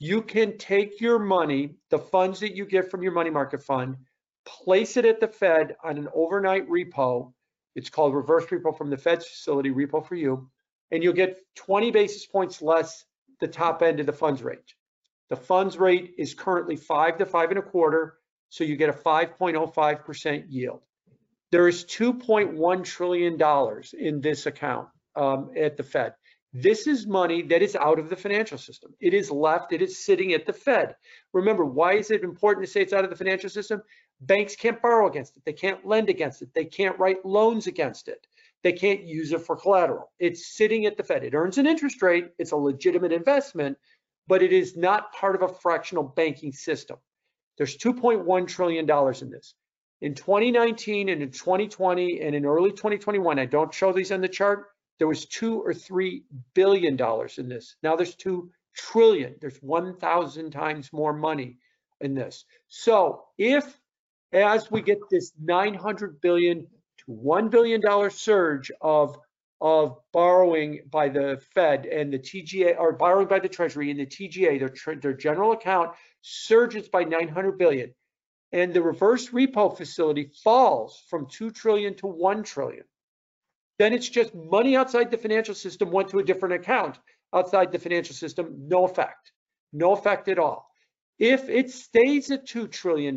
you 0.00 0.22
can 0.22 0.58
take 0.58 1.00
your 1.00 1.20
money, 1.20 1.76
the 1.90 2.00
funds 2.00 2.40
that 2.40 2.56
you 2.56 2.64
get 2.64 2.90
from 2.90 3.02
your 3.04 3.12
money 3.12 3.30
market 3.30 3.62
fund, 3.62 3.96
place 4.44 4.96
it 4.96 5.04
at 5.04 5.20
the 5.20 5.28
Fed 5.28 5.76
on 5.84 5.98
an 5.98 6.08
overnight 6.14 6.68
repo. 6.68 7.32
It's 7.76 7.90
called 7.90 8.14
reverse 8.14 8.46
repo 8.46 8.76
from 8.76 8.90
the 8.90 8.96
Fed's 8.96 9.26
facility, 9.26 9.70
repo 9.70 10.04
for 10.04 10.16
you, 10.16 10.50
and 10.90 11.02
you'll 11.02 11.12
get 11.12 11.38
20 11.56 11.90
basis 11.90 12.26
points 12.26 12.62
less 12.62 13.04
the 13.40 13.48
top 13.48 13.82
end 13.82 14.00
of 14.00 14.06
the 14.06 14.12
funds 14.12 14.42
rate. 14.42 14.74
The 15.30 15.36
funds 15.36 15.76
rate 15.76 16.14
is 16.18 16.34
currently 16.34 16.76
five 16.76 17.18
to 17.18 17.26
five 17.26 17.50
and 17.50 17.58
a 17.58 17.62
quarter, 17.62 18.14
so 18.48 18.64
you 18.64 18.76
get 18.76 18.88
a 18.88 18.94
5.05% 18.94 20.44
yield. 20.48 20.80
There 21.50 21.68
is 21.68 21.84
$2.1 21.84 22.84
trillion 22.84 23.38
in 23.98 24.20
this 24.20 24.46
account 24.46 24.88
um, 25.16 25.50
at 25.56 25.76
the 25.76 25.82
Fed. 25.82 26.14
This 26.54 26.86
is 26.86 27.06
money 27.06 27.42
that 27.42 27.62
is 27.62 27.76
out 27.76 27.98
of 27.98 28.08
the 28.08 28.16
financial 28.16 28.56
system. 28.56 28.94
It 29.00 29.12
is 29.12 29.30
left, 29.30 29.72
it 29.72 29.82
is 29.82 30.04
sitting 30.04 30.32
at 30.32 30.46
the 30.46 30.52
Fed. 30.52 30.94
Remember, 31.34 31.64
why 31.64 31.94
is 31.94 32.10
it 32.10 32.22
important 32.22 32.66
to 32.66 32.72
say 32.72 32.80
it's 32.80 32.94
out 32.94 33.04
of 33.04 33.10
the 33.10 33.16
financial 33.16 33.50
system? 33.50 33.82
Banks 34.20 34.56
can't 34.56 34.80
borrow 34.80 35.08
against 35.08 35.36
it. 35.36 35.44
They 35.44 35.52
can't 35.52 35.86
lend 35.86 36.08
against 36.08 36.40
it. 36.40 36.48
They 36.54 36.64
can't 36.64 36.98
write 36.98 37.24
loans 37.24 37.66
against 37.66 38.08
it. 38.08 38.26
They 38.62 38.72
can't 38.72 39.04
use 39.04 39.32
it 39.32 39.42
for 39.42 39.56
collateral. 39.56 40.10
It's 40.18 40.56
sitting 40.56 40.86
at 40.86 40.96
the 40.96 41.04
Fed. 41.04 41.24
It 41.24 41.34
earns 41.34 41.58
an 41.58 41.66
interest 41.66 42.02
rate. 42.02 42.30
It's 42.38 42.52
a 42.52 42.56
legitimate 42.56 43.12
investment, 43.12 43.78
but 44.26 44.42
it 44.42 44.52
is 44.52 44.76
not 44.76 45.12
part 45.12 45.36
of 45.36 45.42
a 45.42 45.54
fractional 45.54 46.04
banking 46.04 46.52
system. 46.52 46.96
There's 47.56 47.76
$2.1 47.76 48.48
trillion 48.48 48.88
in 48.88 49.30
this. 49.30 49.54
In 50.00 50.14
2019 50.14 51.08
and 51.08 51.22
in 51.22 51.30
2020 51.30 52.20
and 52.20 52.34
in 52.34 52.46
early 52.46 52.70
2021, 52.70 53.38
I 53.38 53.46
don't 53.46 53.74
show 53.74 53.92
these 53.92 54.12
on 54.12 54.20
the 54.20 54.28
chart, 54.28 54.66
there 54.98 55.08
was 55.08 55.26
two 55.26 55.60
or 55.60 55.74
three 55.74 56.24
billion 56.54 56.96
dollars 56.96 57.38
in 57.38 57.48
this. 57.48 57.76
Now 57.82 57.96
there's 57.96 58.14
two 58.14 58.50
trillion. 58.76 59.34
There's 59.40 59.58
1,000 59.58 60.50
times 60.50 60.92
more 60.92 61.12
money 61.12 61.58
in 62.00 62.14
this. 62.14 62.44
So 62.68 63.24
if 63.38 63.78
as 64.32 64.70
we 64.70 64.82
get 64.82 64.98
this 65.10 65.32
900 65.42 66.20
billion 66.20 66.66
1 67.08 67.48
billion 67.48 67.80
dollar 67.80 68.10
surge 68.10 68.70
of 68.82 69.18
of 69.60 69.98
borrowing 70.12 70.82
by 70.90 71.08
the 71.08 71.42
Fed 71.54 71.86
and 71.86 72.12
the 72.12 72.18
TGA 72.18 72.78
or 72.78 72.92
borrowing 72.92 73.26
by 73.26 73.40
the 73.40 73.48
Treasury 73.48 73.90
and 73.90 73.98
the 73.98 74.06
TGA, 74.06 74.58
their, 74.60 74.94
their 74.96 75.14
general 75.14 75.50
account 75.50 75.96
surges 76.20 76.88
by 76.88 77.02
900 77.02 77.58
billion. 77.58 77.92
And 78.52 78.72
the 78.72 78.82
reverse 78.82 79.30
repo 79.30 79.76
facility 79.76 80.30
falls 80.44 81.02
from 81.10 81.26
2 81.28 81.50
trillion 81.50 81.94
to 81.96 82.06
1 82.06 82.44
trillion. 82.44 82.84
Then 83.78 83.94
it's 83.94 84.08
just 84.08 84.34
money 84.34 84.76
outside 84.76 85.10
the 85.10 85.18
financial 85.18 85.54
system 85.54 85.90
went 85.90 86.10
to 86.10 86.18
a 86.18 86.24
different 86.24 86.54
account. 86.54 86.98
Outside 87.32 87.72
the 87.72 87.78
financial 87.78 88.14
system, 88.14 88.54
no 88.68 88.84
effect, 88.84 89.32
no 89.72 89.92
effect 89.92 90.28
at 90.28 90.38
all. 90.38 90.70
If 91.18 91.48
it 91.48 91.70
stays 91.70 92.30
at 92.30 92.46
$2 92.46 92.70
trillion 92.70 93.16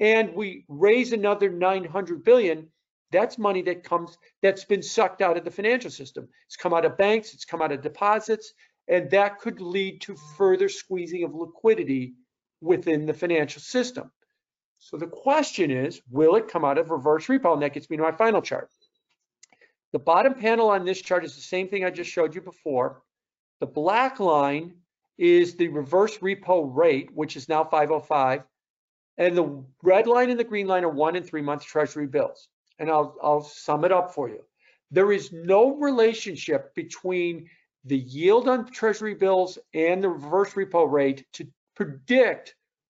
and 0.00 0.34
we 0.34 0.64
raise 0.68 1.12
another 1.12 1.50
900 1.50 2.24
billion, 2.24 2.68
that's 3.12 3.38
money 3.38 3.62
that 3.62 3.84
comes, 3.84 4.16
that's 4.42 4.64
been 4.64 4.82
sucked 4.82 5.20
out 5.20 5.36
of 5.36 5.44
the 5.44 5.50
financial 5.50 5.90
system. 5.90 6.28
It's 6.46 6.56
come 6.56 6.72
out 6.72 6.84
of 6.84 6.96
banks, 6.96 7.34
it's 7.34 7.44
come 7.44 7.60
out 7.60 7.72
of 7.72 7.82
deposits, 7.82 8.52
and 8.88 9.10
that 9.10 9.38
could 9.38 9.60
lead 9.60 10.00
to 10.02 10.16
further 10.36 10.68
squeezing 10.68 11.24
of 11.24 11.34
liquidity 11.34 12.14
within 12.60 13.06
the 13.06 13.14
financial 13.14 13.60
system. 13.60 14.10
So 14.78 14.96
the 14.96 15.06
question 15.06 15.70
is, 15.70 16.00
will 16.10 16.36
it 16.36 16.48
come 16.48 16.64
out 16.64 16.78
of 16.78 16.90
reverse 16.90 17.26
repo? 17.26 17.52
And 17.52 17.62
that 17.62 17.74
gets 17.74 17.90
me 17.90 17.98
to 17.98 18.02
my 18.02 18.12
final 18.12 18.40
chart. 18.40 18.70
The 19.92 19.98
bottom 19.98 20.34
panel 20.34 20.70
on 20.70 20.84
this 20.84 21.02
chart 21.02 21.24
is 21.24 21.34
the 21.34 21.42
same 21.42 21.68
thing 21.68 21.84
I 21.84 21.90
just 21.90 22.10
showed 22.10 22.34
you 22.34 22.40
before. 22.40 23.02
The 23.58 23.66
black 23.66 24.20
line 24.20 24.74
is 25.18 25.56
the 25.56 25.68
reverse 25.68 26.18
repo 26.18 26.74
rate, 26.74 27.10
which 27.12 27.36
is 27.36 27.48
now 27.48 27.64
505. 27.64 28.42
And 29.20 29.36
the 29.36 29.62
red 29.82 30.06
line 30.06 30.30
and 30.30 30.40
the 30.40 30.44
green 30.44 30.66
line 30.66 30.82
are 30.82 30.88
one 30.88 31.14
and 31.14 31.26
three 31.26 31.42
month 31.42 31.62
treasury 31.62 32.06
bills. 32.06 32.48
And 32.78 32.90
I'll, 32.90 33.14
I'll 33.22 33.42
sum 33.42 33.84
it 33.84 33.92
up 33.92 34.14
for 34.14 34.30
you. 34.30 34.40
There 34.90 35.12
is 35.12 35.30
no 35.30 35.76
relationship 35.76 36.74
between 36.74 37.48
the 37.84 37.98
yield 37.98 38.48
on 38.48 38.72
treasury 38.72 39.14
bills 39.14 39.58
and 39.74 40.02
the 40.02 40.08
reverse 40.08 40.54
repo 40.54 40.90
rate 40.90 41.26
to 41.34 41.46
predict 41.76 42.54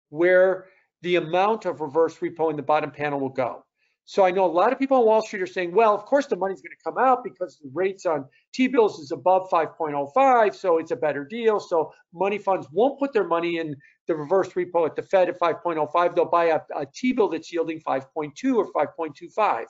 where 0.08 0.66
the 1.02 1.16
amount 1.16 1.66
of 1.66 1.82
reverse 1.82 2.16
repo 2.16 2.48
in 2.48 2.56
the 2.56 2.62
bottom 2.62 2.90
panel 2.90 3.20
will 3.20 3.28
go. 3.28 3.62
So 4.06 4.22
I 4.24 4.30
know 4.30 4.44
a 4.44 4.46
lot 4.46 4.70
of 4.70 4.78
people 4.78 4.98
on 4.98 5.06
Wall 5.06 5.22
Street 5.22 5.40
are 5.40 5.46
saying, 5.46 5.74
well, 5.74 5.94
of 5.94 6.04
course 6.04 6.26
the 6.26 6.36
money's 6.36 6.60
going 6.60 6.76
to 6.76 6.84
come 6.84 6.98
out 6.98 7.24
because 7.24 7.58
the 7.58 7.70
rates 7.72 8.04
on 8.04 8.26
T-bills 8.52 8.98
is 8.98 9.12
above 9.12 9.48
5.05, 9.48 10.54
so 10.54 10.78
it's 10.78 10.90
a 10.90 10.96
better 10.96 11.24
deal. 11.24 11.58
So 11.58 11.90
money 12.12 12.36
funds 12.36 12.66
won't 12.70 12.98
put 12.98 13.14
their 13.14 13.26
money 13.26 13.56
in 13.56 13.74
the 14.06 14.14
reverse 14.14 14.50
repo 14.50 14.86
at 14.86 14.94
the 14.94 15.02
Fed 15.02 15.30
at 15.30 15.40
5.05. 15.40 16.14
They'll 16.14 16.26
buy 16.26 16.46
a 16.46 16.60
a 16.76 16.86
T-bill 16.94 17.28
that's 17.30 17.50
yielding 17.50 17.80
5.2 17.80 18.56
or 18.56 18.70
5.25. 18.72 19.64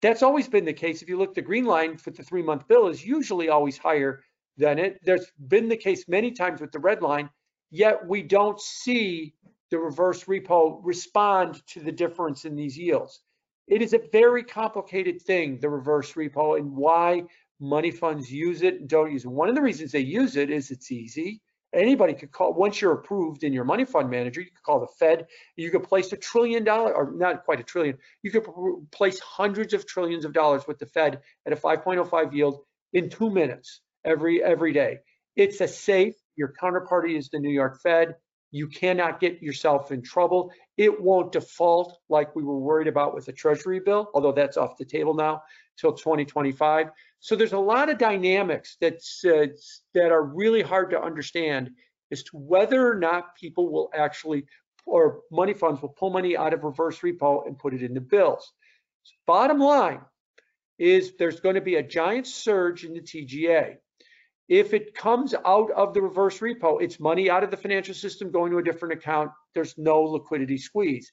That's 0.00 0.22
always 0.22 0.48
been 0.48 0.64
the 0.64 0.72
case. 0.72 1.02
If 1.02 1.08
you 1.10 1.18
look, 1.18 1.34
the 1.34 1.42
green 1.42 1.66
line 1.66 1.98
for 1.98 2.10
the 2.10 2.22
three-month 2.22 2.66
bill 2.68 2.88
is 2.88 3.04
usually 3.04 3.50
always 3.50 3.76
higher 3.76 4.22
than 4.56 4.78
it. 4.78 4.98
There's 5.04 5.30
been 5.48 5.68
the 5.68 5.76
case 5.76 6.08
many 6.08 6.32
times 6.32 6.62
with 6.62 6.72
the 6.72 6.78
red 6.78 7.02
line, 7.02 7.28
yet 7.70 8.06
we 8.08 8.22
don't 8.22 8.60
see 8.60 9.34
the 9.70 9.78
reverse 9.78 10.24
repo 10.24 10.80
respond 10.82 11.64
to 11.68 11.80
the 11.80 11.92
difference 11.92 12.46
in 12.46 12.56
these 12.56 12.78
yields. 12.78 13.20
It 13.68 13.82
is 13.82 13.94
a 13.94 14.00
very 14.12 14.42
complicated 14.42 15.22
thing, 15.22 15.58
the 15.60 15.70
reverse 15.70 16.12
repo, 16.12 16.58
and 16.58 16.76
why 16.76 17.24
money 17.60 17.90
funds 17.90 18.30
use 18.30 18.62
it 18.62 18.80
and 18.80 18.88
don't 18.88 19.12
use 19.12 19.24
it. 19.24 19.30
One 19.30 19.48
of 19.48 19.54
the 19.54 19.62
reasons 19.62 19.92
they 19.92 20.00
use 20.00 20.36
it 20.36 20.50
is 20.50 20.70
it's 20.70 20.90
easy. 20.90 21.40
Anybody 21.74 22.12
could 22.12 22.32
call, 22.32 22.52
once 22.52 22.80
you're 22.80 22.92
approved 22.92 23.44
in 23.44 23.52
your 23.52 23.64
money 23.64 23.86
fund 23.86 24.10
manager, 24.10 24.42
you 24.42 24.50
could 24.50 24.62
call 24.62 24.80
the 24.80 24.88
Fed, 24.98 25.26
you 25.56 25.70
could 25.70 25.84
place 25.84 26.12
a 26.12 26.18
trillion 26.18 26.64
dollar, 26.64 26.92
or 26.92 27.12
not 27.12 27.44
quite 27.44 27.60
a 27.60 27.62
trillion, 27.62 27.96
you 28.22 28.30
could 28.30 28.44
place 28.90 29.18
hundreds 29.20 29.72
of 29.72 29.86
trillions 29.86 30.26
of 30.26 30.34
dollars 30.34 30.66
with 30.66 30.78
the 30.78 30.86
Fed 30.86 31.20
at 31.46 31.52
a 31.52 31.56
5.05 31.56 32.34
yield 32.34 32.58
in 32.92 33.08
two 33.08 33.30
minutes 33.30 33.80
every 34.04 34.42
every 34.42 34.72
day. 34.72 34.98
It's 35.34 35.62
a 35.62 35.68
safe, 35.68 36.14
your 36.36 36.52
counterparty 36.60 37.16
is 37.16 37.30
the 37.30 37.38
New 37.38 37.52
York 37.52 37.80
Fed. 37.82 38.16
You 38.52 38.68
cannot 38.68 39.18
get 39.18 39.42
yourself 39.42 39.90
in 39.90 40.02
trouble. 40.02 40.52
It 40.76 41.02
won't 41.02 41.32
default 41.32 41.98
like 42.08 42.36
we 42.36 42.44
were 42.44 42.58
worried 42.58 42.86
about 42.86 43.14
with 43.14 43.24
the 43.24 43.32
Treasury 43.32 43.80
bill, 43.80 44.10
although 44.14 44.32
that's 44.32 44.58
off 44.58 44.76
the 44.76 44.84
table 44.84 45.14
now 45.14 45.42
till 45.78 45.94
2025. 45.94 46.90
So 47.18 47.34
there's 47.34 47.54
a 47.54 47.58
lot 47.58 47.88
of 47.88 47.98
dynamics 47.98 48.76
that's, 48.78 49.24
uh, 49.24 49.46
that 49.94 50.12
are 50.12 50.22
really 50.22 50.60
hard 50.60 50.90
to 50.90 51.00
understand 51.00 51.70
as 52.10 52.22
to 52.24 52.36
whether 52.36 52.86
or 52.86 52.94
not 52.94 53.34
people 53.36 53.72
will 53.72 53.90
actually, 53.94 54.44
or 54.84 55.20
money 55.30 55.54
funds 55.54 55.80
will 55.80 55.88
pull 55.88 56.10
money 56.10 56.36
out 56.36 56.52
of 56.52 56.62
reverse 56.62 57.00
repo 57.00 57.46
and 57.46 57.58
put 57.58 57.72
it 57.72 57.82
into 57.82 58.02
bills. 58.02 58.52
So 59.04 59.14
bottom 59.26 59.58
line 59.58 60.02
is 60.78 61.14
there's 61.18 61.40
going 61.40 61.54
to 61.54 61.60
be 61.62 61.76
a 61.76 61.82
giant 61.82 62.26
surge 62.26 62.84
in 62.84 62.92
the 62.92 63.00
TGA. 63.00 63.76
If 64.48 64.74
it 64.74 64.94
comes 64.94 65.34
out 65.46 65.70
of 65.70 65.94
the 65.94 66.02
reverse 66.02 66.40
repo, 66.40 66.82
it's 66.82 66.98
money 66.98 67.30
out 67.30 67.44
of 67.44 67.50
the 67.50 67.56
financial 67.56 67.94
system 67.94 68.30
going 68.30 68.50
to 68.52 68.58
a 68.58 68.62
different 68.62 68.94
account. 68.94 69.30
There's 69.54 69.78
no 69.78 70.02
liquidity 70.02 70.58
squeeze. 70.58 71.12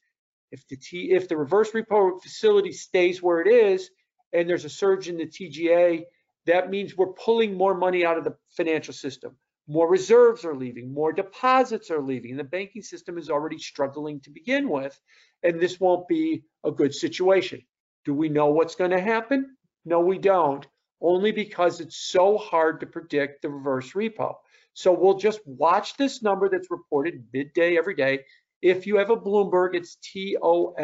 If 0.52 0.68
the 0.68 0.78
T, 0.78 1.12
if 1.12 1.28
the 1.28 1.38
reverse 1.38 1.72
repo 1.72 2.22
facility 2.22 2.72
stays 2.72 3.22
where 3.22 3.40
it 3.42 3.48
is 3.48 3.92
and 4.34 4.50
there's 4.50 4.66
a 4.66 4.70
surge 4.70 5.08
in 5.08 5.18
the 5.18 5.28
TGA, 5.28 6.04
that 6.48 6.70
means 6.70 6.98
we're 6.98 7.14
pulling 7.14 7.56
more 7.56 7.76
money 7.76 8.04
out 8.04 8.18
of 8.18 8.24
the 8.24 8.36
financial 8.50 8.94
system. 8.94 9.38
More 9.68 9.88
reserves 9.88 10.46
are 10.46 10.56
leaving, 10.56 10.92
more 10.92 11.14
deposits 11.14 11.92
are 11.92 12.02
leaving. 12.02 12.36
The 12.36 12.44
banking 12.44 12.82
system 12.82 13.20
is 13.20 13.30
already 13.30 13.60
struggling 13.60 14.20
to 14.22 14.32
begin 14.32 14.68
with, 14.68 15.00
and 15.44 15.60
this 15.60 15.80
won't 15.80 16.08
be 16.08 16.44
a 16.66 16.72
good 16.72 16.96
situation. 16.96 17.62
Do 18.04 18.16
we 18.16 18.30
know 18.30 18.48
what's 18.48 18.76
going 18.76 18.92
to 18.92 19.00
happen? 19.00 19.56
No, 19.86 20.00
we 20.00 20.18
don't 20.18 20.66
only 21.02 21.32
because 21.32 21.80
it's 21.80 21.98
so 21.98 22.38
hard 22.38 22.80
to 22.80 22.86
predict 22.86 23.42
the 23.42 23.50
reverse 23.50 23.94
repo. 23.94 24.36
So 24.74 24.94
we'll 24.94 25.18
just 25.18 25.40
watch 25.46 25.98
this 25.98 26.22
number 26.22 26.48
that's 26.50 26.72
reported 26.72 27.26
midday 27.34 27.78
every 27.78 27.96
day. 27.96 28.26
If 28.62 28.88
you 28.88 28.98
have 28.98 29.10
a 29.10 29.18
Bloomberg, 29.18 29.74
it's 29.74 29.96
T-O-M-O-T-O-T-L 30.04 30.76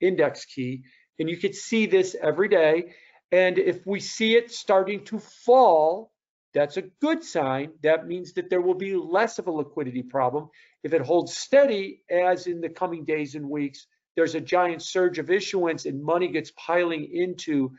index 0.00 0.44
key, 0.44 0.82
and 1.18 1.28
you 1.28 1.36
can 1.36 1.52
see 1.52 1.86
this 1.86 2.16
every 2.20 2.48
day. 2.48 2.92
And 3.30 3.58
if 3.58 3.86
we 3.86 4.00
see 4.00 4.36
it 4.36 4.50
starting 4.50 5.04
to 5.06 5.18
fall, 5.18 6.12
that's 6.54 6.76
a 6.76 6.82
good 7.00 7.22
sign. 7.22 7.72
That 7.82 8.06
means 8.06 8.32
that 8.34 8.50
there 8.50 8.60
will 8.60 8.74
be 8.74 8.94
less 8.94 9.38
of 9.38 9.46
a 9.48 9.52
liquidity 9.52 10.02
problem. 10.02 10.48
If 10.82 10.92
it 10.94 11.02
holds 11.02 11.36
steady, 11.36 12.02
as 12.10 12.46
in 12.46 12.60
the 12.60 12.68
coming 12.68 13.04
days 13.04 13.34
and 13.34 13.50
weeks, 13.50 13.86
there's 14.18 14.34
a 14.34 14.40
giant 14.40 14.82
surge 14.82 15.20
of 15.20 15.30
issuance 15.30 15.86
and 15.86 16.02
money 16.02 16.26
gets 16.26 16.50
piling 16.56 17.08
into 17.12 17.70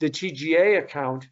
the 0.00 0.10
TGA 0.10 0.78
account, 0.78 1.26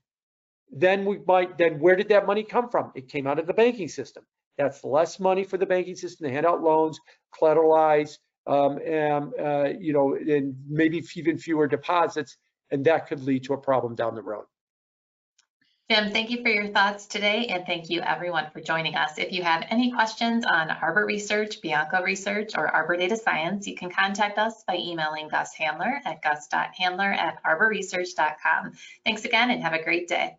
then 0.70 1.04
we 1.04 1.18
might, 1.26 1.58
then 1.58 1.78
where 1.80 1.94
did 1.94 2.08
that 2.08 2.24
money 2.24 2.42
come 2.42 2.70
from? 2.70 2.90
It 2.94 3.10
came 3.10 3.26
out 3.26 3.38
of 3.38 3.46
the 3.46 3.52
banking 3.52 3.88
system. 3.88 4.24
That's 4.56 4.82
less 4.82 5.20
money 5.20 5.44
for 5.44 5.58
the 5.58 5.66
banking 5.66 5.96
system 5.96 6.26
to 6.26 6.32
hand 6.32 6.46
out 6.46 6.62
loans, 6.62 6.98
collateralize, 7.38 8.16
um, 8.46 8.78
and, 8.78 9.34
uh, 9.38 9.68
you 9.78 9.92
know, 9.92 10.14
and 10.14 10.54
maybe 10.66 11.04
even 11.14 11.36
fewer 11.36 11.68
deposits, 11.68 12.38
and 12.70 12.82
that 12.86 13.06
could 13.06 13.22
lead 13.22 13.44
to 13.44 13.52
a 13.52 13.58
problem 13.58 13.94
down 13.94 14.14
the 14.14 14.22
road. 14.22 14.46
Jim, 15.90 16.12
thank 16.12 16.30
you 16.30 16.40
for 16.40 16.48
your 16.48 16.68
thoughts 16.68 17.06
today, 17.06 17.44
and 17.48 17.66
thank 17.66 17.90
you 17.90 18.00
everyone 18.00 18.50
for 18.54 18.62
joining 18.62 18.94
us. 18.94 19.18
If 19.18 19.32
you 19.32 19.42
have 19.42 19.66
any 19.68 19.92
questions 19.92 20.46
on 20.46 20.70
Arbor 20.70 21.04
Research, 21.04 21.60
Bianco 21.60 22.02
Research, 22.02 22.52
or 22.56 22.66
Arbor 22.66 22.96
Data 22.96 23.18
Science, 23.18 23.66
you 23.66 23.76
can 23.76 23.90
contact 23.90 24.38
us 24.38 24.64
by 24.66 24.76
emailing 24.76 25.28
Gus 25.28 25.52
Handler 25.52 26.00
at 26.06 26.22
gus.handler 26.22 27.12
at 27.12 27.36
arborresearch.com. 27.44 28.72
Thanks 29.04 29.26
again 29.26 29.50
and 29.50 29.62
have 29.62 29.74
a 29.74 29.84
great 29.84 30.08
day. 30.08 30.38